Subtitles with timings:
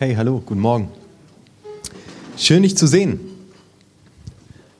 [0.00, 0.92] Hey, hallo, guten Morgen.
[2.36, 3.18] Schön, dich zu sehen.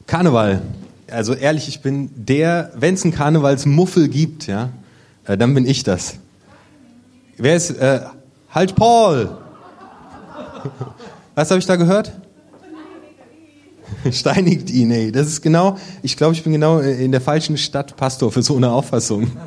[0.06, 0.62] Karneval.
[1.10, 4.70] Also ehrlich, ich bin der, wenn es einen Karnevalsmuffel gibt, ja,
[5.24, 6.18] äh, dann bin ich das.
[7.36, 8.02] Wer ist, äh,
[8.50, 9.36] halt Paul!
[11.34, 12.12] Was habe ich da gehört?
[14.12, 15.10] Steinigt ihn, ey.
[15.10, 18.56] Das ist genau, ich glaube, ich bin genau in der falschen Stadt Pastor für so
[18.56, 19.32] eine Auffassung.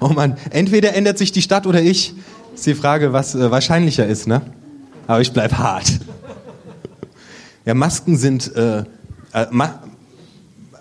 [0.00, 2.14] Oh Mann, entweder ändert sich die Stadt oder ich.
[2.54, 4.42] Ist die Frage, was äh, wahrscheinlicher ist, ne?
[5.08, 5.98] Aber ich bleib hart.
[7.64, 8.84] Ja, Masken sind, äh,
[9.32, 9.82] äh, Ma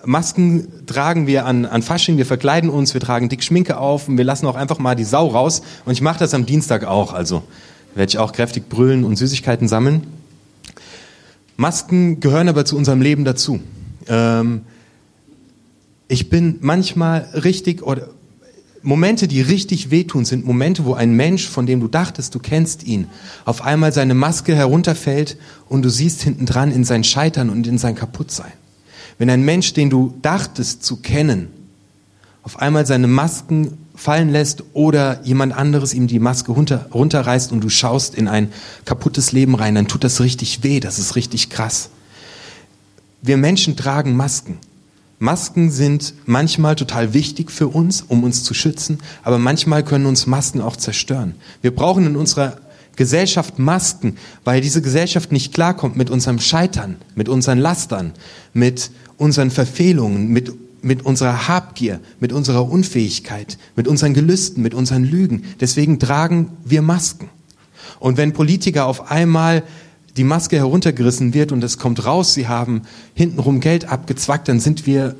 [0.03, 4.17] Masken tragen wir an, an Fasching, wir verkleiden uns, wir tragen dick Schminke auf und
[4.17, 5.61] wir lassen auch einfach mal die Sau raus.
[5.85, 7.43] Und ich mache das am Dienstag auch, also
[7.95, 10.03] werde ich auch kräftig brüllen und Süßigkeiten sammeln.
[11.55, 13.59] Masken gehören aber zu unserem Leben dazu.
[14.07, 14.61] Ähm,
[16.07, 18.09] ich bin manchmal richtig oder
[18.87, 22.85] Momente, die richtig wehtun, sind Momente, wo ein Mensch, von dem du dachtest, du kennst
[22.85, 23.07] ihn,
[23.43, 25.35] auf einmal seine Maske herunterfällt
[25.67, 28.53] und du siehst hinten dran in sein Scheitern und in sein Kaputtsein.
[29.17, 31.49] Wenn ein Mensch, den du dachtest zu kennen,
[32.43, 37.65] auf einmal seine Masken fallen lässt oder jemand anderes ihm die Maske runter, runterreißt und
[37.65, 38.53] du schaust in ein
[38.85, 41.89] kaputtes Leben rein, dann tut das richtig weh, das ist richtig krass.
[43.21, 44.59] Wir Menschen tragen Masken.
[45.19, 50.27] Masken sind manchmal total wichtig für uns, um uns zu schützen, aber manchmal können uns
[50.27, 51.35] Masken auch zerstören.
[51.61, 52.57] Wir brauchen in unserer
[52.95, 58.13] Gesellschaft Masken, weil diese Gesellschaft nicht klarkommt mit unserem Scheitern, mit unseren Lastern,
[58.53, 65.03] mit unseren Verfehlungen, mit mit unserer Habgier, mit unserer Unfähigkeit, mit unseren Gelüsten, mit unseren
[65.03, 65.43] Lügen.
[65.59, 67.29] Deswegen tragen wir Masken.
[67.99, 69.63] Und wenn Politiker auf einmal
[70.17, 72.81] die Maske heruntergerissen wird und es kommt raus, sie haben
[73.13, 75.15] hintenrum Geld abgezwackt, dann sind wir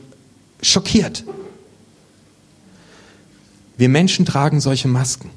[0.62, 1.24] schockiert.
[3.78, 5.30] Wir Menschen tragen solche Masken.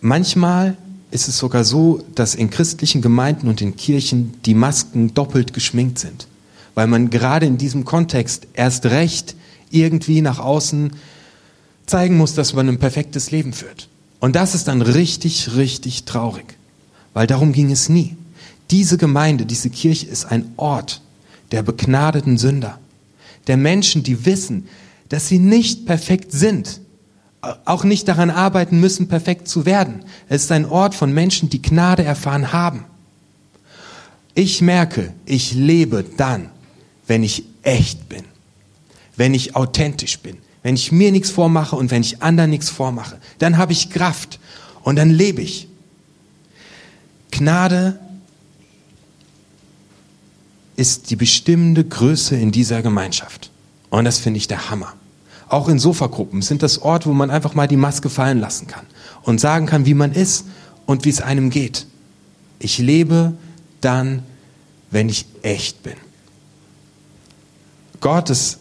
[0.00, 0.76] Manchmal
[1.10, 5.98] ist es sogar so, dass in christlichen Gemeinden und in Kirchen die Masken doppelt geschminkt
[5.98, 6.26] sind
[6.78, 9.34] weil man gerade in diesem Kontext erst recht
[9.68, 10.92] irgendwie nach außen
[11.86, 13.88] zeigen muss, dass man ein perfektes Leben führt.
[14.20, 16.56] Und das ist dann richtig, richtig traurig,
[17.18, 18.14] weil darum ging es nie.
[18.70, 21.02] Diese Gemeinde, diese Kirche ist ein Ort
[21.50, 22.78] der begnadeten Sünder,
[23.48, 24.68] der Menschen, die wissen,
[25.08, 26.80] dass sie nicht perfekt sind,
[27.64, 30.04] auch nicht daran arbeiten müssen, perfekt zu werden.
[30.28, 32.84] Es ist ein Ort von Menschen, die Gnade erfahren haben.
[34.36, 36.50] Ich merke, ich lebe dann,
[37.08, 38.22] wenn ich echt bin,
[39.16, 43.18] wenn ich authentisch bin, wenn ich mir nichts vormache und wenn ich anderen nichts vormache.
[43.40, 44.38] Dann habe ich Kraft
[44.84, 45.67] und dann lebe ich.
[47.38, 47.98] Gnade
[50.76, 53.50] ist die bestimmende Größe in dieser Gemeinschaft.
[53.90, 54.94] Und das finde ich der Hammer.
[55.48, 58.86] Auch in Sofagruppen sind das Ort, wo man einfach mal die Maske fallen lassen kann
[59.22, 60.46] und sagen kann, wie man ist
[60.84, 61.86] und wie es einem geht.
[62.58, 63.32] Ich lebe
[63.80, 64.24] dann,
[64.90, 65.94] wenn ich echt bin.
[68.00, 68.58] Gott ist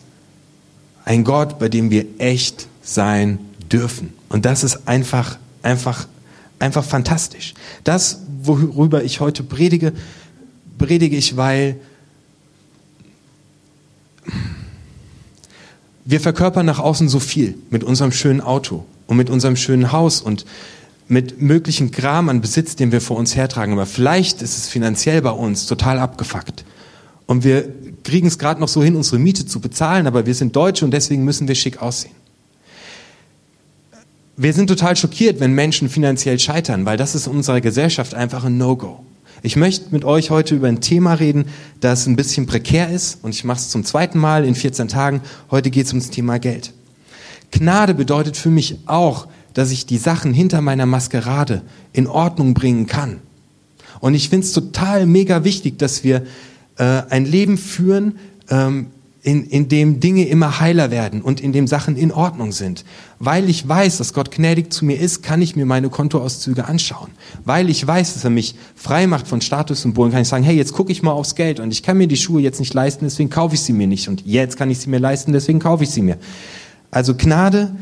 [1.03, 3.39] ein Gott, bei dem wir echt sein
[3.71, 4.13] dürfen.
[4.29, 6.07] Und das ist einfach, einfach,
[6.59, 7.53] einfach fantastisch.
[7.83, 9.93] Das, worüber ich heute predige,
[10.77, 11.77] predige ich, weil
[16.05, 20.21] wir verkörpern nach außen so viel mit unserem schönen Auto und mit unserem schönen Haus
[20.21, 20.45] und
[21.07, 23.73] mit möglichen Kram an Besitz, den wir vor uns hertragen.
[23.73, 26.65] Aber vielleicht ist es finanziell bei uns total abgefuckt.
[27.25, 27.69] Und wir
[28.03, 30.91] kriegen es gerade noch so hin, unsere Miete zu bezahlen, aber wir sind Deutsche und
[30.91, 32.15] deswegen müssen wir schick aussehen.
[34.39, 38.43] Wir sind total schockiert, wenn Menschen finanziell scheitern, weil das ist in unserer Gesellschaft einfach
[38.43, 39.03] ein No-Go.
[39.41, 41.45] Ich möchte mit euch heute über ein Thema reden,
[41.79, 45.21] das ein bisschen prekär ist und ich mache es zum zweiten Mal in 14 Tagen.
[45.49, 46.71] Heute geht es ums Thema Geld.
[47.49, 52.85] Gnade bedeutet für mich auch, dass ich die Sachen hinter meiner Maskerade in Ordnung bringen
[52.85, 53.21] kann.
[54.01, 56.21] Und ich finde es total mega wichtig, dass wir
[56.77, 58.19] äh, ein Leben führen,
[58.51, 58.91] ähm,
[59.23, 62.85] in, in dem Dinge immer heiler werden und in dem Sachen in Ordnung sind.
[63.19, 67.09] Weil ich weiß, dass Gott gnädig zu mir ist, kann ich mir meine Kontoauszüge anschauen.
[67.43, 70.73] Weil ich weiß, dass er mich frei macht von Statussymbolen, kann ich sagen, hey, jetzt
[70.73, 73.29] gucke ich mal aufs Geld und ich kann mir die Schuhe jetzt nicht leisten, deswegen
[73.29, 74.07] kaufe ich sie mir nicht.
[74.07, 76.17] Und jetzt kann ich sie mir leisten, deswegen kaufe ich sie mir.
[76.91, 77.75] Also Gnade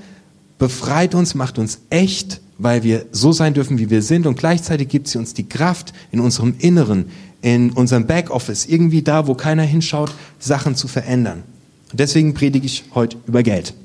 [0.57, 4.87] befreit uns, macht uns echt, weil wir so sein dürfen, wie wir sind und gleichzeitig
[4.87, 7.05] gibt sie uns die Kraft in unserem Inneren,
[7.45, 11.43] in unserem Backoffice, irgendwie da, wo keiner hinschaut, Sachen zu verändern.
[11.91, 13.75] Und deswegen predige ich heute über Geld.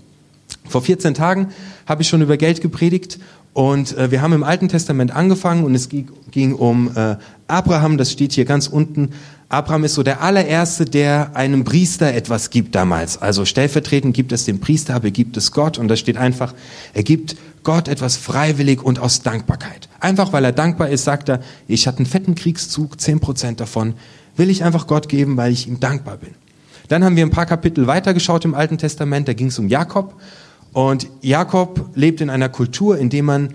[0.66, 1.48] Vor 14 Tagen
[1.84, 3.18] habe ich schon über Geld gepredigt
[3.52, 7.16] und äh, wir haben im Alten Testament angefangen und es ging, ging um äh,
[7.48, 9.10] Abraham, das steht hier ganz unten.
[9.50, 13.20] Abraham ist so der allererste, der einem Priester etwas gibt damals.
[13.20, 16.54] Also stellvertretend gibt es dem Priester, aber gibt es Gott und da steht einfach,
[16.94, 19.88] er gibt Gott etwas freiwillig und aus Dankbarkeit.
[20.00, 23.94] Einfach weil er dankbar ist, sagt er, ich hatte einen fetten Kriegszug, zehn Prozent davon
[24.36, 26.34] will ich einfach Gott geben, weil ich ihm dankbar bin.
[26.88, 30.20] Dann haben wir ein paar Kapitel weitergeschaut im Alten Testament, da ging es um Jakob.
[30.72, 33.50] Und Jakob lebt in einer Kultur, in der man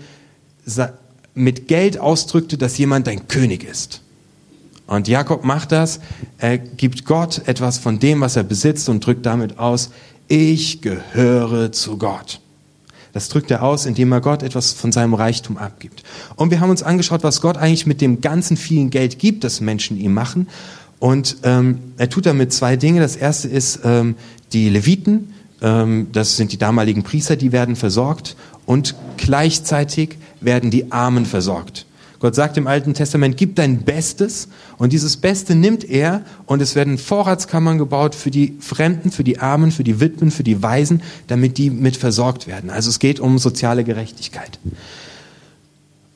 [1.34, 4.02] mit Geld ausdrückte, dass jemand ein König ist.
[4.86, 6.00] Und Jakob macht das,
[6.38, 9.90] er gibt Gott etwas von dem, was er besitzt und drückt damit aus,
[10.28, 12.40] ich gehöre zu Gott.
[13.16, 16.02] Das drückt er aus, indem er Gott etwas von seinem Reichtum abgibt.
[16.34, 19.62] Und wir haben uns angeschaut, was Gott eigentlich mit dem ganzen vielen Geld gibt, das
[19.62, 20.48] Menschen ihm machen.
[20.98, 23.00] Und ähm, er tut damit zwei Dinge.
[23.00, 24.16] Das erste ist ähm,
[24.52, 25.32] die Leviten,
[25.62, 28.36] ähm, das sind die damaligen Priester, die werden versorgt.
[28.66, 31.85] Und gleichzeitig werden die Armen versorgt.
[32.26, 36.74] Gott sagt im Alten Testament, gib dein Bestes und dieses Beste nimmt er und es
[36.74, 41.04] werden Vorratskammern gebaut für die Fremden, für die Armen, für die Witwen, für die Waisen,
[41.28, 42.68] damit die mit versorgt werden.
[42.68, 44.58] Also es geht um soziale Gerechtigkeit.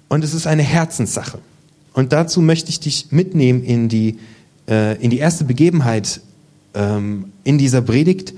[0.09, 1.39] Und es ist eine Herzenssache.
[1.93, 4.19] Und dazu möchte ich dich mitnehmen in die,
[4.69, 6.23] äh, in die erste Begebenheit
[6.75, 8.35] ähm, in dieser Predigt.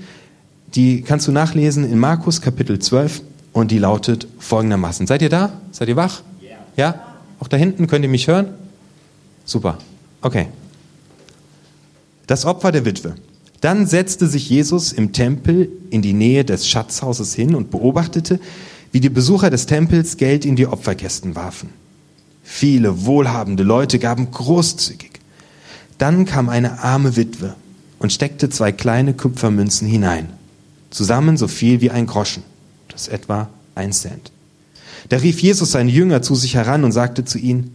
[0.75, 5.07] Die kannst du nachlesen in Markus Kapitel 12 und die lautet folgendermaßen.
[5.07, 5.53] Seid ihr da?
[5.71, 6.21] Seid ihr wach?
[6.77, 7.12] Ja?
[7.43, 8.53] Auch da hinten könnt ihr mich hören?
[9.43, 9.77] Super.
[10.21, 10.47] Okay.
[12.25, 13.15] Das Opfer der Witwe.
[13.59, 18.39] Dann setzte sich Jesus im Tempel in die Nähe des Schatzhauses hin und beobachtete,
[18.93, 21.67] wie die Besucher des Tempels Geld in die Opferkästen warfen.
[22.43, 25.11] Viele wohlhabende Leute gaben großzügig.
[25.97, 27.55] Dann kam eine arme Witwe
[27.99, 30.29] und steckte zwei kleine Kupfermünzen hinein,
[30.91, 32.43] zusammen so viel wie ein Groschen,
[32.87, 34.31] das etwa ein Cent.
[35.09, 37.71] Da rief Jesus seine Jünger zu sich heran und sagte zu ihnen,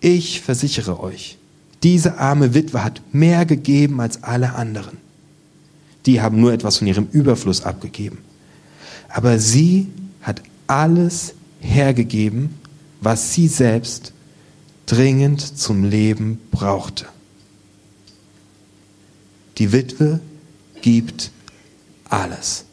[0.00, 1.36] ich versichere euch,
[1.82, 4.98] diese arme Witwe hat mehr gegeben als alle anderen.
[6.06, 8.18] Die haben nur etwas von ihrem Überfluss abgegeben.
[9.08, 9.88] Aber sie
[10.22, 12.54] hat alles hergegeben,
[13.00, 14.12] was sie selbst
[14.86, 17.06] dringend zum Leben brauchte.
[19.58, 20.20] Die Witwe
[20.80, 21.30] gibt
[22.08, 22.64] alles.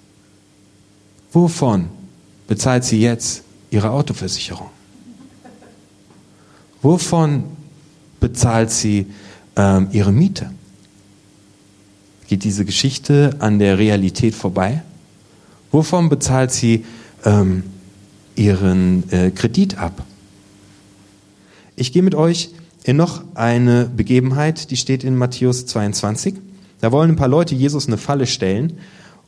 [1.33, 1.89] Wovon
[2.47, 4.69] bezahlt sie jetzt ihre Autoversicherung?
[6.81, 7.43] Wovon
[8.19, 9.07] bezahlt sie
[9.55, 10.51] ähm, ihre Miete?
[12.27, 14.83] Geht diese Geschichte an der Realität vorbei?
[15.71, 16.85] Wovon bezahlt sie
[17.25, 17.63] ähm,
[18.35, 20.05] ihren äh, Kredit ab?
[21.75, 22.51] Ich gehe mit euch
[22.83, 26.35] in noch eine Begebenheit, die steht in Matthäus 22.
[26.79, 28.79] Da wollen ein paar Leute Jesus eine Falle stellen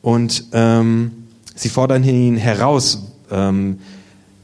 [0.01, 1.12] und ähm,
[1.56, 3.80] sie fordern ihn heraus, ähm,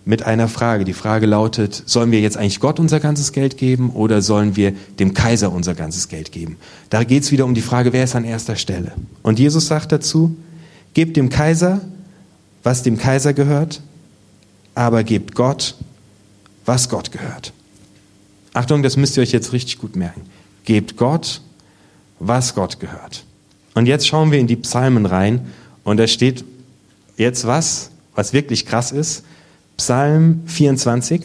[0.05, 0.85] mit einer Frage.
[0.85, 4.73] Die Frage lautet, sollen wir jetzt eigentlich Gott unser ganzes Geld geben oder sollen wir
[4.99, 6.57] dem Kaiser unser ganzes Geld geben?
[6.89, 8.93] Da geht es wieder um die Frage, wer ist an erster Stelle?
[9.23, 10.35] Und Jesus sagt dazu,
[10.93, 11.81] gebt dem Kaiser,
[12.63, 13.81] was dem Kaiser gehört,
[14.75, 15.75] aber gebt Gott,
[16.65, 17.51] was Gott gehört.
[18.53, 20.21] Achtung, das müsst ihr euch jetzt richtig gut merken.
[20.63, 21.41] Gebt Gott,
[22.19, 23.25] was Gott gehört.
[23.73, 25.47] Und jetzt schauen wir in die Psalmen rein
[25.83, 26.45] und da steht
[27.17, 29.23] jetzt was, was wirklich krass ist.
[29.77, 31.21] Psalm 24.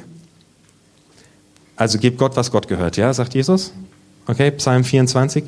[1.77, 3.73] Also gebt Gott, was Gott gehört, ja, sagt Jesus.
[4.27, 5.45] Okay, Psalm 24.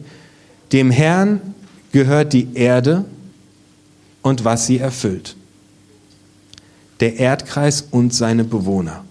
[0.72, 1.54] Dem Herrn
[1.92, 3.04] gehört die Erde
[4.22, 5.36] und was sie erfüllt.
[7.00, 9.04] Der Erdkreis und seine Bewohner.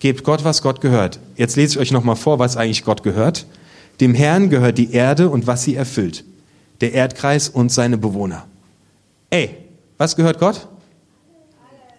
[0.00, 1.18] Gebt Gott, was Gott gehört.
[1.36, 3.46] Jetzt lese ich euch nochmal vor, was eigentlich Gott gehört.
[4.00, 6.24] Dem Herrn gehört die Erde und was sie erfüllt.
[6.80, 8.46] Der Erdkreis und seine Bewohner.
[9.30, 9.56] Ey,
[9.98, 10.68] was gehört Gott?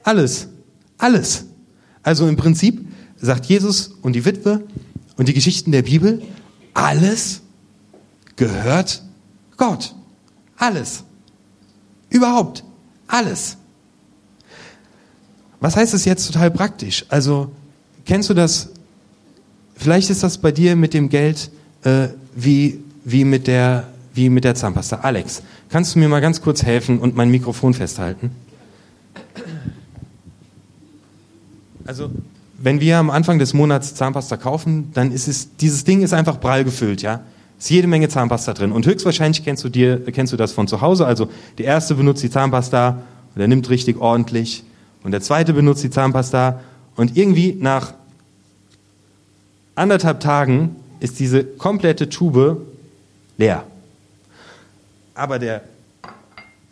[0.10, 0.48] Alles.
[0.98, 1.46] Alles.
[2.02, 2.84] Also im Prinzip
[3.22, 4.64] sagt Jesus und die Witwe
[5.18, 6.24] und die Geschichten der Bibel,
[6.74, 7.42] alles
[8.36, 9.04] gehört
[9.56, 9.94] Gott.
[10.58, 11.04] Alles.
[12.10, 12.64] Überhaupt.
[13.06, 13.58] Alles.
[15.60, 17.06] Was heißt das jetzt total praktisch?
[17.10, 17.52] Also,
[18.04, 18.70] kennst du das?
[19.76, 21.52] Vielleicht ist das bei dir mit dem Geld
[21.84, 25.02] äh, wie, wie, mit der, wie mit der Zahnpasta.
[25.02, 28.32] Alex, kannst du mir mal ganz kurz helfen und mein Mikrofon festhalten?
[31.90, 32.12] Also,
[32.60, 36.40] wenn wir am Anfang des Monats Zahnpasta kaufen, dann ist es, dieses Ding ist einfach
[36.40, 37.22] prall gefüllt, ja.
[37.58, 38.72] Ist jede Menge Zahnpasta drin.
[38.72, 41.08] Und höchstwahrscheinlich kennst du dir, kennst du das von zu Hause.
[41.08, 43.02] Also, der erste benutzt die Zahnpasta
[43.34, 44.64] und er nimmt richtig ordentlich.
[45.02, 46.60] Und der zweite benutzt die Zahnpasta
[46.96, 47.96] und irgendwie nach
[49.74, 52.68] anderthalb Tagen ist diese komplette Tube
[53.40, 53.64] leer.
[55.16, 55.64] Aber der,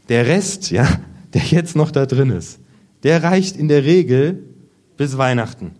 [0.09, 0.87] der Rest, ja,
[1.33, 2.59] der jetzt noch da drin ist,
[3.01, 4.43] der reicht in der Regel
[4.97, 5.71] bis Weihnachten.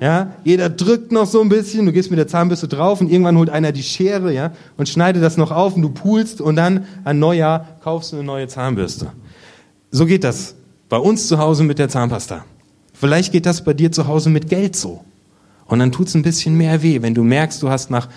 [0.00, 3.38] Ja, jeder drückt noch so ein bisschen, du gehst mit der Zahnbürste drauf und irgendwann
[3.38, 6.86] holt einer die Schere, ja, und schneidet das noch auf und du pulst und dann
[7.04, 9.12] an Neujahr kaufst du eine neue Zahnbürste.
[9.90, 10.54] So geht das
[10.88, 12.44] Bei uns zu Hause mit der Zahnpasta.
[12.92, 15.04] Vielleicht geht das bei dir zu Hause mit Geld so.
[15.66, 18.08] Und dann tut's ein bisschen mehr weh, wenn du merkst, du hast nach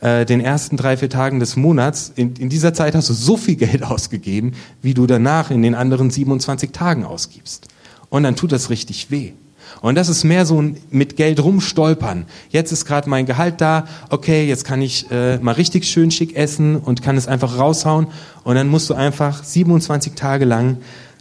[0.00, 3.36] äh, den ersten drei, vier Tagen des Monats, in, in dieser Zeit hast du so
[3.36, 7.68] viel Geld ausgegeben, wie du danach in den anderen 27 Tagen ausgibst.
[8.08, 9.32] Und dann tut das richtig weh.
[9.80, 12.24] Und das ist mehr so ein mit Geld rumstolpern.
[12.50, 16.36] Jetzt ist gerade mein Gehalt da, okay, jetzt kann ich äh, mal richtig schön schick
[16.36, 18.08] essen und kann es einfach raushauen.
[18.44, 20.78] Und dann musst du einfach 27 Tage lang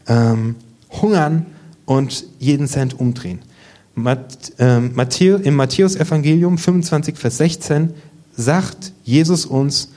[0.08, 0.56] ähm,
[0.90, 1.46] hungern
[1.86, 3.40] und jeden Cent umdrehen.
[3.96, 7.94] Mat, äh, Matthäus, Im Matthäus-Evangelium 25, Vers 16
[8.36, 9.90] sagt Jesus uns,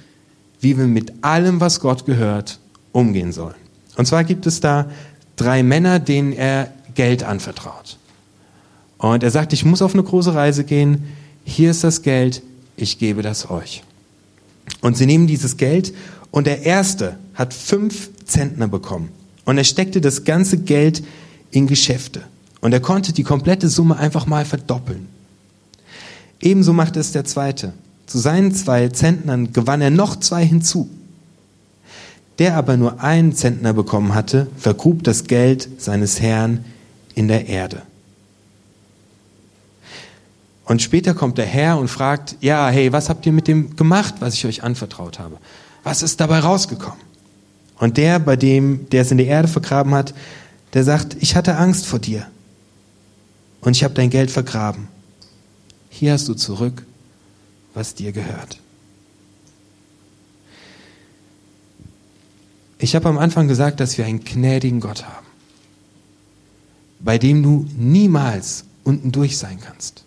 [0.61, 2.59] wie wir mit allem, was Gott gehört,
[2.93, 3.55] umgehen sollen.
[3.97, 4.87] Und zwar gibt es da
[5.37, 7.98] drei Männer, denen er Geld anvertraut.
[8.99, 11.05] Und er sagt, ich muss auf eine große Reise gehen,
[11.45, 12.43] hier ist das Geld,
[12.77, 13.83] ich gebe das euch.
[14.81, 15.95] Und sie nehmen dieses Geld
[16.31, 19.09] und der erste hat fünf Zentner bekommen.
[19.45, 21.03] Und er steckte das ganze Geld
[21.51, 22.23] in Geschäfte.
[22.61, 25.07] Und er konnte die komplette Summe einfach mal verdoppeln.
[26.41, 27.73] Ebenso machte es der zweite.
[28.07, 30.89] Zu seinen zwei Zentnern gewann er noch zwei hinzu.
[32.39, 36.65] Der aber nur einen Zentner bekommen hatte, vergrub das Geld seines Herrn
[37.15, 37.83] in der Erde.
[40.69, 44.17] Und später kommt der Herr und fragt, ja, hey, was habt ihr mit dem gemacht,
[44.21, 45.39] was ich euch anvertraut habe?
[45.83, 47.01] Was ist dabei rausgekommen?
[47.79, 50.13] Und der, bei dem, der es in der Erde vergraben hat,
[50.75, 52.27] der sagt, ich hatte Angst vor dir
[53.63, 54.89] und ich habe dein Geld vergraben.
[55.89, 56.85] Hier hast du zurück,
[57.73, 58.61] was dir gehört.
[62.77, 65.27] Ich habe am Anfang gesagt, dass wir einen gnädigen Gott haben,
[67.01, 70.05] bei dem du niemals unten durch sein kannst.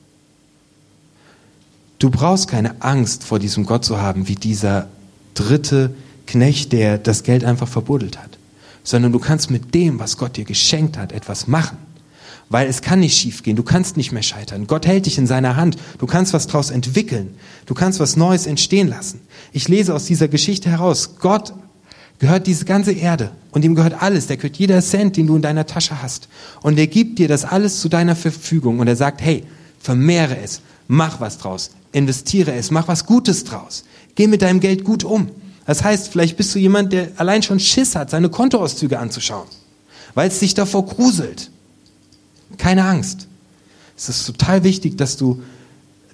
[2.01, 4.87] Du brauchst keine Angst vor diesem Gott zu haben, wie dieser
[5.35, 5.93] dritte
[6.25, 8.39] Knecht, der das Geld einfach verbuddelt hat,
[8.83, 11.77] sondern du kannst mit dem, was Gott dir geschenkt hat, etwas machen.
[12.49, 14.65] Weil es kann nicht schiefgehen, du kannst nicht mehr scheitern.
[14.65, 17.35] Gott hält dich in seiner Hand, du kannst was daraus entwickeln,
[17.67, 19.21] du kannst was Neues entstehen lassen.
[19.51, 21.53] Ich lese aus dieser Geschichte heraus, Gott
[22.17, 25.43] gehört diese ganze Erde und ihm gehört alles, der gehört jeder Cent, den du in
[25.43, 26.29] deiner Tasche hast.
[26.63, 29.43] Und er gibt dir das alles zu deiner Verfügung und er sagt, hey,
[29.79, 33.83] vermehre es, mach was draus, investiere es, mach was Gutes draus.
[34.15, 35.29] Geh mit deinem Geld gut um.
[35.65, 39.47] Das heißt, vielleicht bist du jemand, der allein schon Schiss hat, seine Kontoauszüge anzuschauen,
[40.15, 41.51] weil es dich davor gruselt.
[42.57, 43.27] Keine Angst.
[43.95, 45.41] Es ist total wichtig, dass du,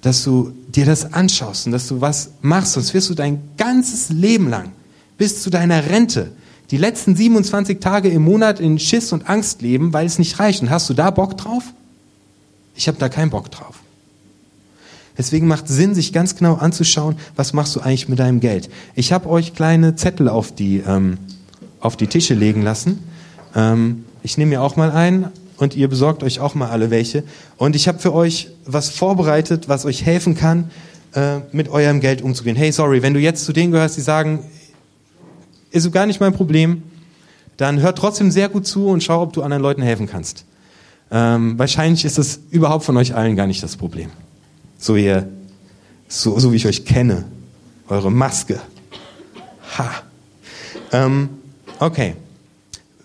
[0.01, 4.09] dass du dir das anschaust und dass du was machst, sonst wirst du dein ganzes
[4.09, 4.71] Leben lang
[5.17, 6.31] bis zu deiner Rente
[6.71, 10.61] die letzten 27 Tage im Monat in Schiss und Angst leben, weil es nicht reicht.
[10.61, 11.63] Und hast du da Bock drauf?
[12.75, 13.79] Ich habe da keinen Bock drauf.
[15.17, 18.69] Deswegen macht Sinn, sich ganz genau anzuschauen, was machst du eigentlich mit deinem Geld.
[18.95, 21.17] Ich habe euch kleine Zettel auf die, ähm,
[21.79, 22.99] auf die Tische legen lassen.
[23.55, 27.23] Ähm, ich nehme mir auch mal einen und ihr besorgt euch auch mal alle welche.
[27.57, 30.69] Und ich habe für euch was vorbereitet, was euch helfen kann,
[31.13, 32.55] äh, mit eurem Geld umzugehen.
[32.55, 34.43] Hey, sorry, wenn du jetzt zu denen gehörst, die sagen,
[35.71, 36.83] ist so gar nicht mein Problem,
[37.57, 40.45] dann hör trotzdem sehr gut zu und schau, ob du anderen Leuten helfen kannst.
[41.09, 44.11] Ähm, wahrscheinlich ist das überhaupt von euch allen gar nicht das Problem.
[44.77, 45.27] So ihr,
[46.07, 47.25] so, so wie ich euch kenne.
[47.87, 48.59] Eure Maske.
[49.77, 49.91] Ha.
[50.91, 51.29] Ähm,
[51.79, 52.15] okay.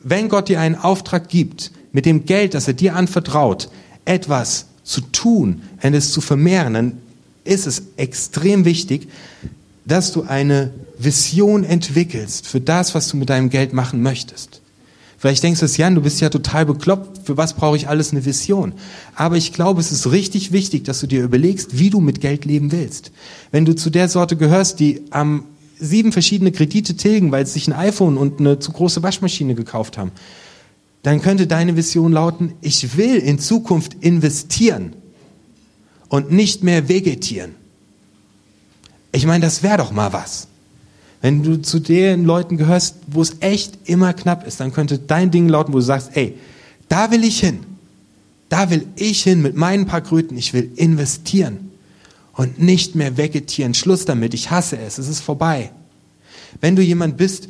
[0.03, 3.69] Wenn Gott dir einen Auftrag gibt, mit dem Geld, das er dir anvertraut,
[4.05, 6.99] etwas zu tun, es zu vermehren, dann
[7.45, 9.09] ist es extrem wichtig,
[9.85, 14.62] dass du eine Vision entwickelst für das, was du mit deinem Geld machen möchtest.
[15.23, 18.11] Vielleicht denkst du es, Jan, du bist ja total bekloppt, für was brauche ich alles
[18.11, 18.73] eine Vision?
[19.15, 22.45] Aber ich glaube, es ist richtig wichtig, dass du dir überlegst, wie du mit Geld
[22.45, 23.13] leben willst.
[23.53, 25.45] Wenn du zu der Sorte gehörst, die am
[25.79, 29.97] sieben verschiedene Kredite tilgen, weil sie sich ein iPhone und eine zu große Waschmaschine gekauft
[29.97, 30.11] haben,
[31.05, 34.95] dann könnte deine Vision lauten, ich will in Zukunft investieren
[36.09, 37.55] und nicht mehr vegetieren.
[39.13, 40.49] Ich meine, das wäre doch mal was.
[41.23, 45.31] Wenn du zu den Leuten gehörst, wo es echt immer knapp ist, dann könnte dein
[45.31, 46.37] Ding lauten, wo du sagst, ey,
[46.89, 47.61] da will ich hin.
[48.49, 50.37] Da will ich hin mit meinen paar Kröten.
[50.37, 51.71] Ich will investieren
[52.35, 53.73] und nicht mehr vegetieren.
[53.73, 54.35] Schluss damit.
[54.35, 54.99] Ich hasse es.
[54.99, 55.71] Es ist vorbei.
[56.61, 57.49] Wenn du jemand bist,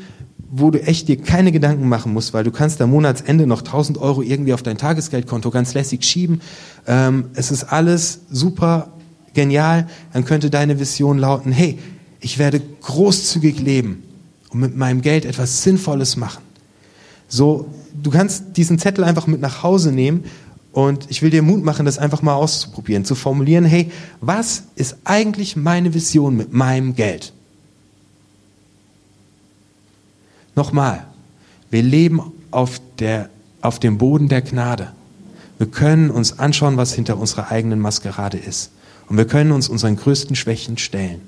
[0.50, 3.96] wo du echt dir keine Gedanken machen musst, weil du kannst am Monatsende noch 1000
[3.96, 6.42] Euro irgendwie auf dein Tagesgeldkonto ganz lässig schieben.
[6.86, 8.92] Ähm, es ist alles super
[9.32, 9.88] genial.
[10.12, 11.78] Dann könnte deine Vision lauten, hey,
[12.22, 14.02] ich werde großzügig leben
[14.48, 16.42] und mit meinem Geld etwas Sinnvolles machen.
[17.28, 17.68] So,
[18.02, 20.24] du kannst diesen Zettel einfach mit nach Hause nehmen
[20.72, 24.96] und ich will dir Mut machen, das einfach mal auszuprobieren, zu formulieren, hey, was ist
[25.04, 27.32] eigentlich meine Vision mit meinem Geld?
[30.54, 31.06] Nochmal,
[31.70, 33.28] wir leben auf der
[33.62, 34.92] auf dem Boden der Gnade.
[35.56, 38.72] Wir können uns anschauen, was hinter unserer eigenen Maskerade ist.
[39.08, 41.20] Und wir können uns unseren größten Schwächen stellen.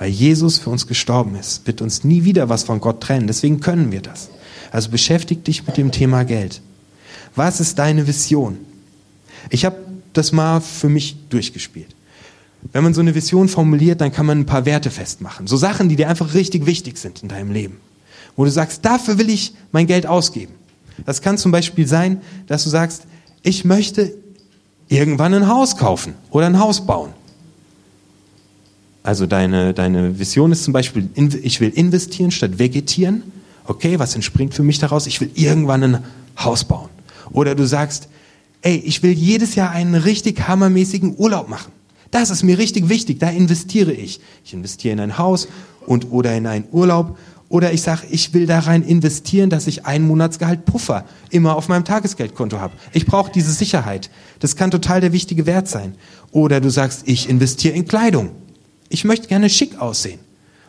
[0.00, 3.26] Weil Jesus für uns gestorben ist, wird uns nie wieder was von Gott trennen.
[3.26, 4.30] Deswegen können wir das.
[4.72, 6.62] Also beschäftig dich mit dem Thema Geld.
[7.36, 8.56] Was ist deine Vision?
[9.50, 9.76] Ich habe
[10.14, 11.94] das mal für mich durchgespielt.
[12.72, 15.46] Wenn man so eine Vision formuliert, dann kann man ein paar Werte festmachen.
[15.46, 17.76] So Sachen, die dir einfach richtig wichtig sind in deinem Leben.
[18.36, 20.54] Wo du sagst, dafür will ich mein Geld ausgeben.
[21.04, 23.02] Das kann zum Beispiel sein, dass du sagst,
[23.42, 24.14] ich möchte
[24.88, 27.12] irgendwann ein Haus kaufen oder ein Haus bauen.
[29.02, 31.08] Also deine, deine Vision ist zum Beispiel,
[31.42, 33.22] ich will investieren statt vegetieren.
[33.64, 35.06] Okay, was entspringt für mich daraus?
[35.06, 36.04] Ich will irgendwann ein
[36.38, 36.90] Haus bauen.
[37.32, 38.08] Oder du sagst,
[38.62, 41.72] ey, ich will jedes Jahr einen richtig hammermäßigen Urlaub machen.
[42.10, 44.20] Das ist mir richtig wichtig, da investiere ich.
[44.44, 45.48] Ich investiere in ein Haus
[45.86, 47.16] und oder in einen Urlaub
[47.48, 51.68] oder ich sage, ich will da rein investieren, dass ich einen Monatsgehalt Puffer immer auf
[51.68, 52.74] meinem Tagesgeldkonto habe.
[52.92, 54.08] Ich brauche diese Sicherheit.
[54.38, 55.94] Das kann total der wichtige Wert sein.
[56.30, 58.30] Oder du sagst, ich investiere in Kleidung.
[58.90, 60.20] Ich möchte gerne schick aussehen.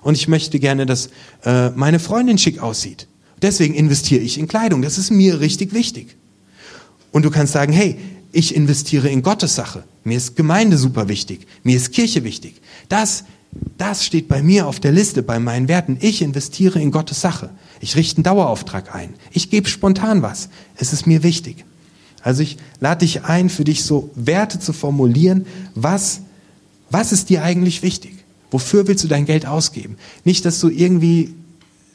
[0.02, 1.10] Und ich möchte gerne, dass
[1.44, 3.08] äh, meine Freundin schick aussieht.
[3.42, 4.82] Deswegen investiere ich in Kleidung.
[4.82, 6.16] Das ist mir richtig wichtig.
[7.12, 7.98] Und du kannst sagen, hey,
[8.32, 9.84] ich investiere in Gottes Sache.
[10.04, 11.46] Mir ist Gemeinde super wichtig.
[11.64, 12.62] Mir ist Kirche wichtig.
[12.88, 13.26] Das,
[13.78, 15.98] das steht bei mir auf der Liste, bei meinen Werten.
[16.00, 17.50] Ich investiere in Gottes Sache.
[17.80, 19.14] Ich richte einen Dauerauftrag ein.
[19.32, 20.50] Ich gebe spontan was.
[20.78, 21.66] Es ist mir wichtig.
[22.24, 25.46] Also ich lade dich ein, für dich so Werte zu formulieren.
[25.76, 26.22] Was,
[26.92, 28.14] was ist dir eigentlich wichtig?
[28.52, 29.98] Wofür willst du dein Geld ausgeben?
[30.24, 31.34] Nicht, dass du irgendwie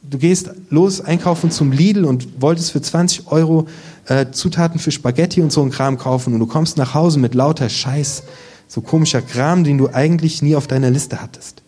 [0.09, 3.67] du gehst los einkaufen zum Lidl und wolltest für 20 Euro
[4.07, 7.35] äh, Zutaten für Spaghetti und so ein Kram kaufen und du kommst nach Hause mit
[7.35, 8.23] lauter Scheiß,
[8.69, 11.63] so komischer Kram, den du eigentlich nie auf deiner Liste hattest.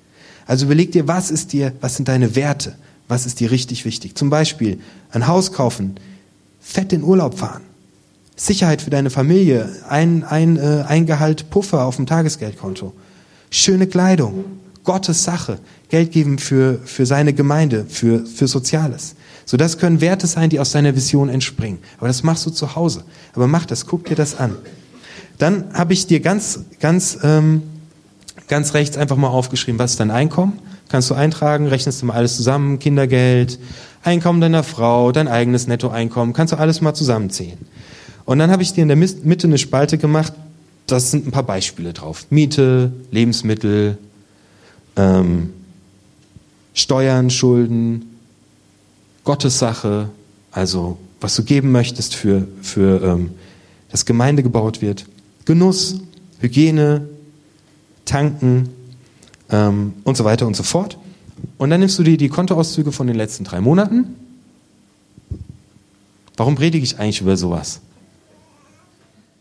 [0.47, 2.77] Also überleg dir, was ist dir, was sind deine Werte?
[3.09, 4.17] Was ist dir richtig wichtig?
[4.17, 4.81] Zum Beispiel
[5.11, 5.97] ein Haus kaufen,
[6.61, 7.63] fett in Urlaub fahren,
[8.37, 12.93] Sicherheit für deine Familie, ein, ein, äh, ein Gehalt Puffer auf dem Tagesgeldkonto,
[13.51, 14.45] schöne Kleidung,
[14.85, 15.59] Gottes Sache,
[15.89, 19.15] Geld geben für, für seine Gemeinde, für, für Soziales.
[19.45, 21.79] So, das können Werte sein, die aus deiner Vision entspringen.
[21.99, 23.05] Aber das machst du zu Hause.
[23.35, 24.57] Aber mach das, guck dir das an.
[25.39, 27.63] Dann habe ich dir ganz, ganz, ähm,
[28.49, 30.59] ganz rechts einfach mal aufgeschrieben, was ist dein Einkommen?
[30.89, 33.59] Kannst du eintragen, rechnest du mal alles zusammen, Kindergeld,
[34.05, 37.59] Einkommen deiner Frau, dein eigenes Nettoeinkommen, kannst du alles mal zusammenzählen.
[38.25, 40.33] Und dann habe ich dir in der Mitte eine Spalte gemacht,
[40.91, 42.27] das sind ein paar Beispiele drauf.
[42.31, 43.99] Miete, Lebensmittel,
[44.97, 45.53] ähm,
[46.75, 48.17] Steuern, Schulden,
[49.25, 50.09] Gottes Sache,
[50.51, 53.31] also was du geben möchtest für, für ähm,
[53.91, 55.07] dass Gemeinde gebaut wird,
[55.45, 56.01] Genuss,
[56.41, 57.09] Hygiene,
[58.05, 58.69] Tanken
[59.51, 60.99] ähm, und so weiter und so fort.
[61.59, 64.15] Und dann nimmst du dir die Kontoauszüge von den letzten drei Monaten.
[66.37, 67.81] Warum predige ich eigentlich über sowas?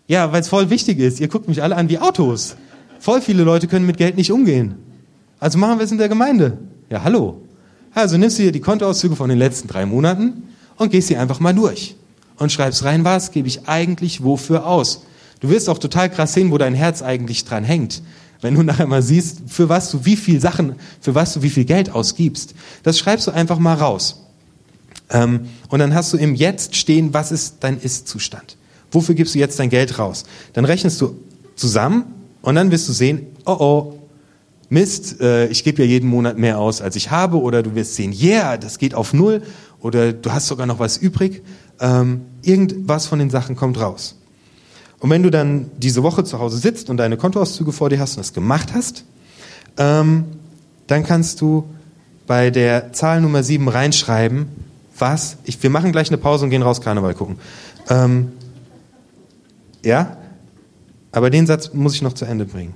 [0.08, 1.20] Ja, weil es voll wichtig ist.
[1.20, 2.56] Ihr guckt mich alle an wie Autos.
[3.00, 4.76] Voll viele Leute können mit Geld nicht umgehen.
[5.40, 6.58] Also machen wir es in der Gemeinde.
[6.90, 7.42] Ja, hallo.
[7.94, 10.44] Also nimmst du dir die Kontoauszüge von den letzten drei Monaten
[10.78, 11.96] und gehst sie einfach mal durch
[12.38, 15.02] und schreibst rein, was gebe ich eigentlich wofür aus.
[15.40, 18.02] Du wirst auch total krass sehen, wo dein Herz eigentlich dran hängt.
[18.42, 21.50] Wenn du nachher mal siehst, für was du wie viel Sachen, für was du wie
[21.50, 22.54] viel Geld ausgibst.
[22.84, 24.24] Das schreibst du einfach mal raus.
[25.10, 28.58] Ähm, und dann hast du im Jetzt stehen, was ist dein Ist-Zustand.
[28.92, 30.24] Wofür gibst du jetzt dein Geld raus?
[30.54, 31.18] Dann rechnest du
[31.56, 32.06] zusammen
[32.42, 33.94] und dann wirst du sehen, oh oh,
[34.70, 37.96] Mist, äh, ich gebe ja jeden Monat mehr aus, als ich habe, oder du wirst
[37.96, 39.42] sehen, yeah, das geht auf null,
[39.80, 41.42] oder du hast sogar noch was übrig.
[41.80, 44.16] Ähm, irgendwas von den Sachen kommt raus.
[45.00, 48.18] Und wenn du dann diese Woche zu Hause sitzt und deine Kontoauszüge vor dir hast
[48.18, 49.06] und das gemacht hast,
[49.78, 50.26] ähm,
[50.88, 51.66] dann kannst du
[52.26, 54.48] bei der Zahl Nummer 7 reinschreiben,
[54.98, 57.38] was, ich, wir machen gleich eine Pause und gehen raus Karneval gucken.
[57.90, 58.32] Ähm,
[59.84, 60.18] ja,
[61.12, 62.74] aber den Satz muss ich noch zu Ende bringen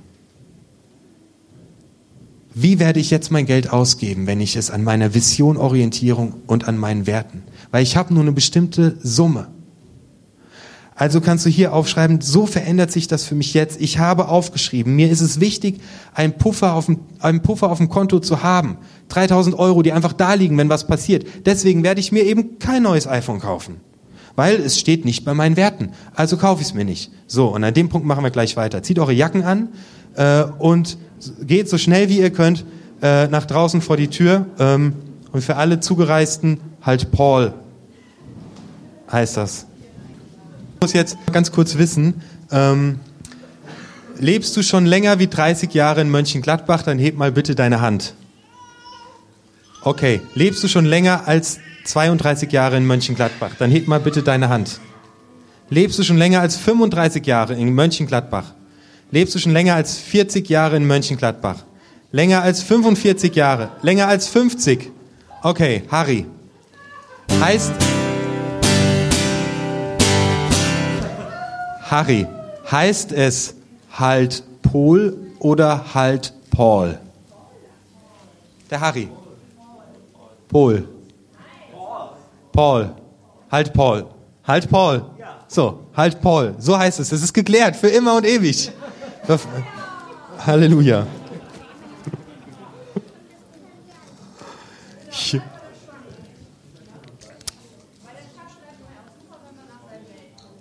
[2.54, 6.68] wie werde ich jetzt mein Geld ausgeben, wenn ich es an meiner Vision Orientierung und
[6.68, 7.42] an meinen Werten?
[7.70, 9.48] Weil ich habe nur eine bestimmte Summe.
[10.94, 13.80] Also kannst du hier aufschreiben, so verändert sich das für mich jetzt.
[13.80, 15.80] Ich habe aufgeschrieben, mir ist es wichtig,
[16.14, 18.76] einen Puffer auf dem, einen Puffer auf dem Konto zu haben.
[19.08, 21.26] 3000 Euro, die einfach da liegen, wenn was passiert.
[21.46, 23.80] Deswegen werde ich mir eben kein neues iPhone kaufen.
[24.34, 25.90] Weil es steht nicht bei meinen Werten.
[26.14, 27.10] Also kaufe ich es mir nicht.
[27.26, 28.82] So, und an dem Punkt machen wir gleich weiter.
[28.82, 29.68] Zieht eure Jacken an
[30.14, 30.96] äh, und
[31.42, 32.64] geht so schnell wie ihr könnt
[33.02, 34.46] äh, nach draußen vor die Tür.
[34.58, 34.94] Ähm,
[35.32, 37.54] und für alle Zugereisten halt Paul
[39.10, 39.66] heißt das.
[40.76, 42.98] Ich muss jetzt ganz kurz wissen, ähm,
[44.18, 48.14] lebst du schon länger wie 30 Jahre in Mönchengladbach, dann heb mal bitte deine Hand.
[49.82, 53.52] Okay, lebst du schon länger als 32 Jahre in Mönchengladbach?
[53.58, 54.80] Dann heb mal bitte deine Hand.
[55.70, 58.52] Lebst du schon länger als 35 Jahre in Mönchengladbach?
[59.10, 61.64] Lebst du schon länger als 40 Jahre in Mönchengladbach?
[62.12, 63.70] Länger als 45 Jahre?
[63.82, 64.90] Länger als 50?
[65.42, 66.26] Okay, Harry.
[67.40, 67.72] Heißt,
[71.90, 72.26] Harry,
[72.70, 73.54] heißt es
[73.92, 76.98] halt Paul oder halt Paul?
[78.70, 79.08] Der Harry.
[80.48, 80.88] Paul.
[82.52, 82.94] Paul.
[83.50, 84.06] Halt Paul.
[84.44, 85.04] Halt Paul.
[85.48, 86.54] So, halt Paul.
[86.58, 87.12] So heißt es.
[87.12, 88.70] Es ist geklärt für immer und ewig.
[90.46, 91.06] Halleluja.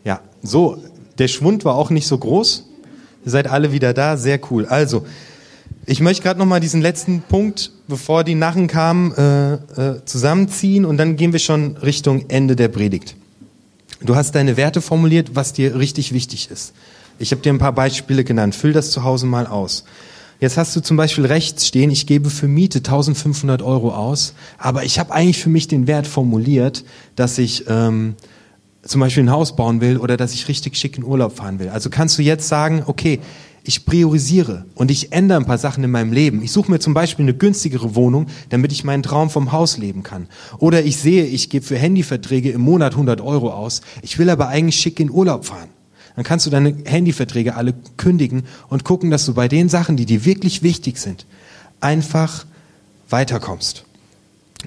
[0.04, 0.78] Ja, so,
[1.18, 2.68] der Schwund war auch nicht so groß.
[3.24, 4.66] Ihr seid alle wieder da, sehr cool.
[4.66, 5.06] Also,
[5.86, 10.86] ich möchte gerade noch mal diesen letzten Punkt, bevor die Narren kamen, äh, äh, zusammenziehen
[10.86, 13.16] und dann gehen wir schon Richtung Ende der Predigt.
[14.02, 16.74] Du hast deine Werte formuliert, was dir richtig wichtig ist.
[17.20, 18.56] Ich habe dir ein paar Beispiele genannt.
[18.56, 19.84] Füll das zu Hause mal aus.
[20.40, 24.86] Jetzt hast du zum Beispiel rechts stehen, ich gebe für Miete 1500 Euro aus, aber
[24.86, 26.84] ich habe eigentlich für mich den Wert formuliert,
[27.16, 28.16] dass ich ähm,
[28.84, 31.70] zum Beispiel ein Haus bauen will oder dass ich richtig schick in Urlaub fahren will.
[31.70, 33.20] Also kannst du jetzt sagen, okay,
[33.64, 36.42] ich priorisiere und ich ändere ein paar Sachen in meinem Leben.
[36.42, 40.04] Ich suche mir zum Beispiel eine günstigere Wohnung, damit ich meinen Traum vom Haus leben
[40.04, 40.28] kann.
[40.58, 43.82] Oder ich sehe, ich gebe für Handyverträge im Monat 100 Euro aus.
[44.02, 45.70] Ich will aber eigentlich schick in Urlaub fahren.
[46.16, 50.06] Dann kannst du deine Handyverträge alle kündigen und gucken, dass du bei den Sachen, die
[50.06, 51.26] dir wirklich wichtig sind,
[51.80, 52.46] einfach
[53.10, 53.86] weiterkommst.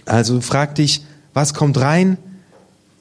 [0.07, 1.03] Also frag dich,
[1.35, 2.17] was kommt rein,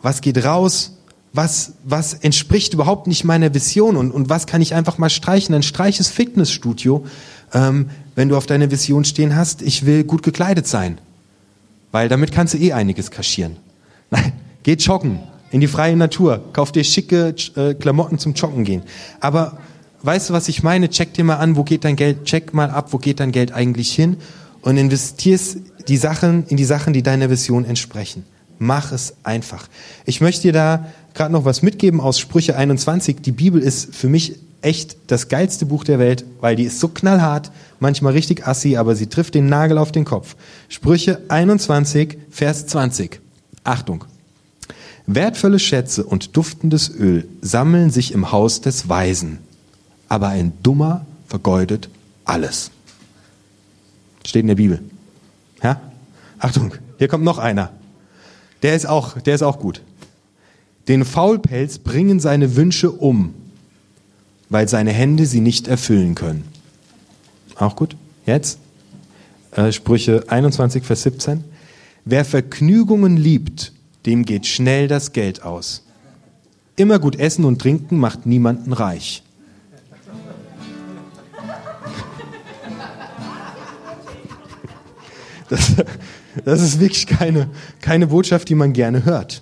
[0.01, 0.92] was geht raus
[1.33, 5.53] was, was entspricht überhaupt nicht meiner Vision und, und was kann ich einfach mal streichen?
[5.53, 7.05] Dann streich das Fitnessstudio,
[7.53, 10.99] ähm, wenn du auf deiner Vision stehen hast, ich will gut gekleidet sein.
[11.91, 13.57] Weil damit kannst du eh einiges kaschieren.
[14.11, 15.19] Nein, geh joggen
[15.49, 18.83] in die freie Natur, kauf dir schicke äh, Klamotten zum Joggen gehen.
[19.19, 19.57] Aber
[20.03, 20.89] weißt du, was ich meine?
[20.89, 23.51] Check dir mal an, wo geht dein Geld, check mal ab, wo geht dein Geld
[23.53, 24.17] eigentlich hin
[24.61, 28.23] und investierst die Sachen in die Sachen, die deiner Vision entsprechen.
[28.59, 29.67] Mach es einfach.
[30.05, 33.21] Ich möchte dir da gerade noch was mitgeben aus Sprüche 21.
[33.21, 36.87] Die Bibel ist für mich echt das geilste Buch der Welt, weil die ist so
[36.87, 40.35] knallhart, manchmal richtig assi, aber sie trifft den Nagel auf den Kopf.
[40.69, 43.19] Sprüche 21, Vers 20.
[43.63, 44.05] Achtung.
[45.05, 49.39] Wertvolle Schätze und duftendes Öl sammeln sich im Haus des Weisen,
[50.07, 51.89] aber ein Dummer vergeudet
[52.23, 52.71] alles.
[54.25, 54.79] Steht in der Bibel.
[55.61, 55.81] Ja?
[56.39, 57.71] Achtung, hier kommt noch einer.
[58.63, 59.81] Der ist auch, der ist auch gut.
[60.87, 63.33] Den Faulpelz bringen seine Wünsche um,
[64.49, 66.45] weil seine Hände sie nicht erfüllen können.
[67.55, 67.95] Auch gut.
[68.25, 68.59] Jetzt
[69.51, 71.43] äh, Sprüche 21, Vers 17.
[72.05, 73.73] Wer Vergnügungen liebt,
[74.05, 75.83] dem geht schnell das Geld aus.
[76.75, 79.23] Immer gut essen und trinken macht niemanden reich.
[85.49, 85.75] Das,
[86.45, 87.49] das ist wirklich keine,
[87.81, 89.41] keine Botschaft, die man gerne hört.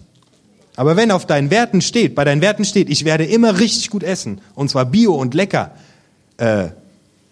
[0.76, 4.04] Aber wenn auf deinen Werten steht, bei deinen Werten steht, ich werde immer richtig gut
[4.04, 5.72] essen, und zwar bio und lecker,
[6.38, 6.70] äh,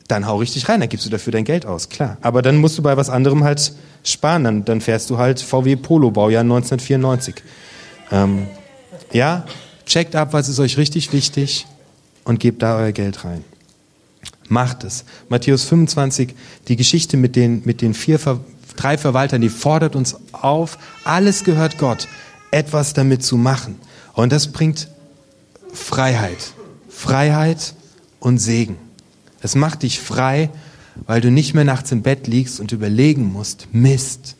[0.07, 2.17] dann hau richtig rein, dann gibst du dafür dein Geld aus, klar.
[2.21, 5.75] Aber dann musst du bei was anderem halt sparen, dann, dann fährst du halt VW
[5.75, 7.35] Polo, Baujahr 1994.
[8.11, 8.47] Ähm,
[9.13, 9.45] ja,
[9.85, 11.67] checkt ab, was ist euch richtig wichtig
[12.23, 13.43] und gebt da euer Geld rein.
[14.47, 15.05] Macht es.
[15.29, 16.33] Matthäus 25,
[16.67, 18.19] die Geschichte mit den, mit den vier,
[18.79, 22.07] drei Verwaltern, die fordert uns auf, alles gehört Gott
[22.51, 23.75] etwas damit zu machen.
[24.13, 24.87] Und das bringt
[25.73, 26.53] Freiheit.
[26.89, 27.73] Freiheit
[28.19, 28.77] und Segen.
[29.41, 30.49] Es macht dich frei,
[31.05, 34.35] weil du nicht mehr nachts im Bett liegst und überlegen musst, Mist,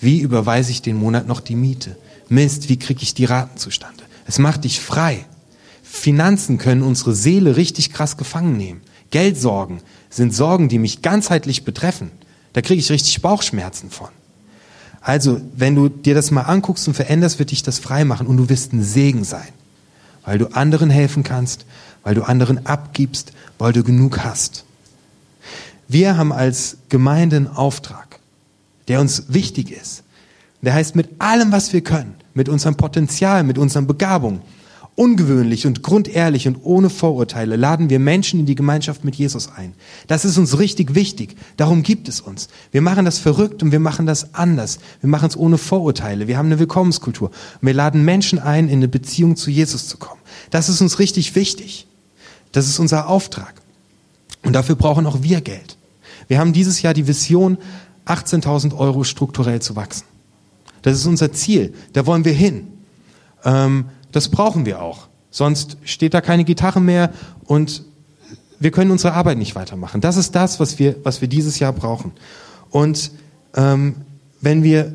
[0.00, 1.96] wie überweise ich den Monat noch die Miete?
[2.28, 4.02] Mist, wie kriege ich die Raten zustande?
[4.26, 5.24] Es macht dich frei.
[5.82, 8.80] Finanzen können unsere Seele richtig krass gefangen nehmen.
[9.10, 12.10] Geldsorgen sind Sorgen, die mich ganzheitlich betreffen.
[12.52, 14.08] Da kriege ich richtig Bauchschmerzen von.
[15.00, 18.36] Also, wenn du dir das mal anguckst und veränderst, wird dich das frei machen und
[18.36, 19.48] du wirst ein Segen sein.
[20.24, 21.66] Weil du anderen helfen kannst,
[22.04, 24.64] weil du anderen abgibst, weil du genug hast.
[25.88, 28.20] Wir haben als Gemeinde einen Auftrag,
[28.88, 30.04] der uns wichtig ist.
[30.60, 34.40] Der heißt, mit allem, was wir können, mit unserem Potenzial, mit unseren Begabungen,
[34.94, 39.72] Ungewöhnlich und grundehrlich und ohne Vorurteile laden wir Menschen in die Gemeinschaft mit Jesus ein.
[40.06, 41.36] Das ist uns richtig wichtig.
[41.56, 42.48] Darum gibt es uns.
[42.72, 44.80] Wir machen das verrückt und wir machen das anders.
[45.00, 46.28] Wir machen es ohne Vorurteile.
[46.28, 47.28] Wir haben eine Willkommenskultur.
[47.28, 50.20] Und wir laden Menschen ein, in eine Beziehung zu Jesus zu kommen.
[50.50, 51.86] Das ist uns richtig wichtig.
[52.52, 53.54] Das ist unser Auftrag.
[54.42, 55.78] Und dafür brauchen auch wir Geld.
[56.28, 57.56] Wir haben dieses Jahr die Vision,
[58.06, 60.04] 18.000 Euro strukturell zu wachsen.
[60.82, 61.72] Das ist unser Ziel.
[61.94, 62.68] Da wollen wir hin.
[63.44, 65.08] Ähm, das brauchen wir auch.
[65.30, 67.12] Sonst steht da keine Gitarre mehr
[67.44, 67.84] und
[68.58, 70.00] wir können unsere Arbeit nicht weitermachen.
[70.00, 72.12] Das ist das, was wir, was wir dieses Jahr brauchen.
[72.70, 73.10] Und
[73.54, 73.96] ähm,
[74.40, 74.94] wenn wir,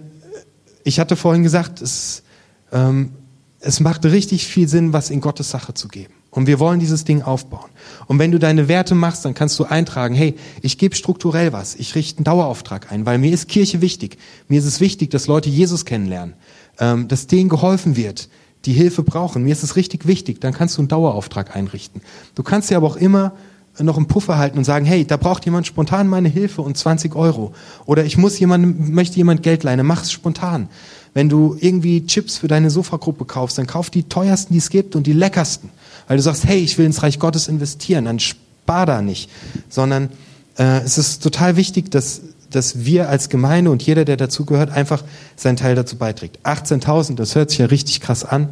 [0.84, 2.23] ich hatte vorhin gesagt, es,
[2.71, 3.12] ähm,
[3.60, 6.13] es macht richtig viel Sinn, was in Gottes Sache zu geben.
[6.30, 7.69] Und wir wollen dieses Ding aufbauen.
[8.06, 11.75] Und wenn du deine Werte machst, dann kannst du eintragen, hey, ich gebe strukturell was,
[11.75, 14.17] ich richte einen Dauerauftrag ein, weil mir ist Kirche wichtig.
[14.47, 16.36] Mir ist es wichtig, dass Leute Jesus kennenlernen,
[16.80, 18.30] ähm, dass denen geholfen wird,
[18.67, 19.43] die Hilfe brauchen.
[19.43, 22.01] Mir ist es richtig wichtig, dann kannst du einen Dauerauftrag einrichten.
[22.36, 23.34] Du kannst dir aber auch immer
[23.80, 27.15] noch einen Puffer halten und sagen, hey, da braucht jemand spontan meine Hilfe und 20
[27.15, 27.53] Euro.
[27.86, 30.67] Oder ich muss jemandem, möchte jemand Geld leihen, mach's spontan.
[31.13, 34.95] Wenn du irgendwie Chips für deine Sofagruppe kaufst, dann kauf die teuersten, die es gibt
[34.95, 35.69] und die leckersten
[36.08, 39.30] weil du sagst, hey, ich will ins Reich Gottes investieren, dann spar da nicht,
[39.69, 40.10] sondern
[40.58, 45.03] äh, es ist total wichtig, dass, dass wir als Gemeinde und jeder, der dazugehört, einfach
[45.36, 46.39] seinen Teil dazu beiträgt.
[46.45, 48.49] 18.000, das hört sich ja richtig krass an.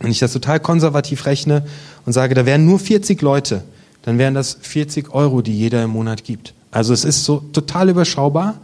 [0.00, 1.64] Wenn ich das total konservativ rechne
[2.06, 3.62] und sage, da wären nur 40 Leute,
[4.02, 6.54] dann wären das 40 Euro, die jeder im Monat gibt.
[6.70, 8.54] Also es ist so total überschaubar.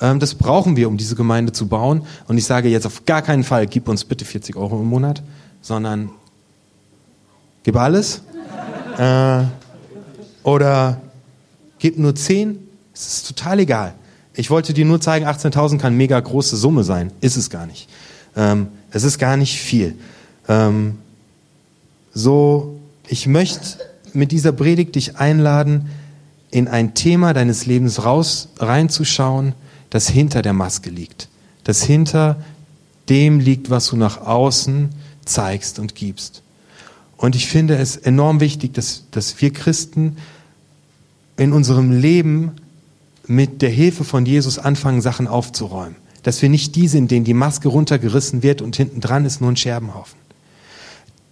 [0.00, 2.02] Ähm, das brauchen wir, um diese Gemeinde zu bauen.
[2.26, 5.22] Und ich sage jetzt auf gar keinen Fall, gib uns bitte 40 Euro im Monat,
[5.62, 6.10] sondern
[7.62, 8.22] Gib alles.
[8.96, 9.42] Äh,
[10.42, 11.00] oder
[11.78, 12.58] gib nur 10.
[12.94, 13.94] Es ist total egal.
[14.34, 17.12] Ich wollte dir nur zeigen, 18.000 kann mega große Summe sein.
[17.20, 17.88] Ist es gar nicht.
[18.36, 19.96] Ähm, es ist gar nicht viel.
[20.48, 20.98] Ähm,
[22.12, 23.78] so, ich möchte
[24.12, 25.90] mit dieser Predigt dich einladen,
[26.50, 29.54] in ein Thema deines Lebens raus, reinzuschauen,
[29.88, 31.28] das hinter der Maske liegt.
[31.64, 32.42] Das hinter
[33.08, 34.90] dem liegt, was du nach außen
[35.24, 36.42] zeigst und gibst.
[37.16, 40.16] Und ich finde es enorm wichtig, dass, dass wir Christen
[41.36, 42.52] in unserem Leben
[43.30, 45.94] mit der Hilfe von Jesus anfangen, Sachen aufzuräumen.
[46.24, 49.52] Dass wir nicht die sind, denen die Maske runtergerissen wird und hinten dran ist nur
[49.52, 50.18] ein Scherbenhaufen.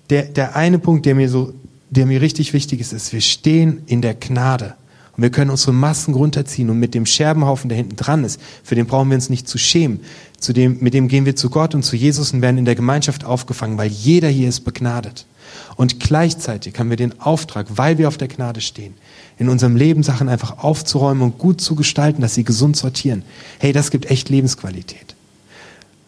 [0.08, 1.52] Der, der eine Punkt, der mir so,
[1.90, 4.76] der mir richtig wichtig ist, ist, wir stehen in der Gnade.
[5.16, 8.76] Und wir können unsere Masken runterziehen und mit dem Scherbenhaufen, der hinten dran ist, für
[8.76, 9.98] den brauchen wir uns nicht zu schämen.
[10.38, 12.76] Zu dem, mit dem gehen wir zu Gott und zu Jesus und werden in der
[12.76, 15.26] Gemeinschaft aufgefangen, weil jeder hier ist begnadet.
[15.76, 18.94] Und gleichzeitig haben wir den Auftrag, weil wir auf der Gnade stehen,
[19.38, 23.22] in unserem Leben Sachen einfach aufzuräumen und gut zu gestalten, dass sie gesund sortieren.
[23.58, 25.14] Hey, das gibt echt Lebensqualität.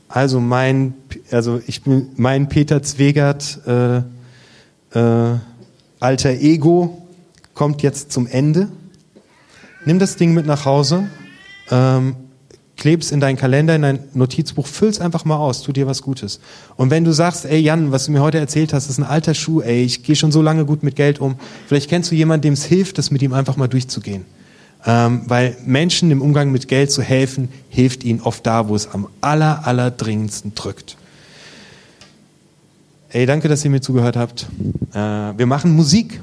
[0.09, 0.95] Also mein,
[1.31, 4.03] also ich bin mein Peter Zwegert äh,
[4.93, 5.39] äh,
[6.01, 7.07] alter Ego
[7.55, 8.69] kommt jetzt zum Ende.
[9.85, 11.09] Nimm das Ding mit nach Hause.
[11.71, 12.17] Ähm,
[12.81, 16.41] kleb's in deinen Kalender, in dein Notizbuch, füll's einfach mal aus, tu dir was Gutes.
[16.77, 19.35] Und wenn du sagst, ey Jan, was du mir heute erzählt hast, ist ein alter
[19.35, 21.37] Schuh, ey, ich gehe schon so lange gut mit Geld um,
[21.69, 24.25] vielleicht kennst du jemanden, dem es hilft, das mit ihm einfach mal durchzugehen.
[24.87, 28.89] Ähm, weil Menschen im Umgang mit Geld zu helfen, hilft ihnen oft da, wo es
[28.89, 30.97] am aller, aller dringendsten drückt.
[33.11, 34.47] Ey, danke, dass ihr mir zugehört habt.
[34.93, 36.23] Äh, wir machen Musik.